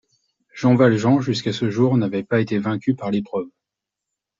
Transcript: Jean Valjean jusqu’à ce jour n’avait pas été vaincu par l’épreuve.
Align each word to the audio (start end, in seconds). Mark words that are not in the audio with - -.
Jean 0.55 0.73
Valjean 0.73 1.21
jusqu’à 1.21 1.53
ce 1.53 1.69
jour 1.69 1.95
n’avait 1.95 2.23
pas 2.23 2.41
été 2.41 2.57
vaincu 2.57 2.95
par 2.95 3.11
l’épreuve. 3.11 3.51